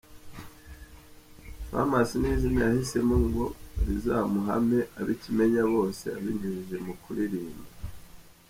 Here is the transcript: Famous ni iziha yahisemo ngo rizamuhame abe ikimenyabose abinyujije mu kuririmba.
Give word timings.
Famous 1.69 2.09
ni 2.17 2.29
iziha 2.35 2.61
yahisemo 2.67 3.15
ngo 3.25 3.45
rizamuhame 3.85 4.79
abe 4.99 5.11
ikimenyabose 5.15 6.05
abinyujije 6.17 6.77
mu 6.85 6.93
kuririmba. 7.01 7.65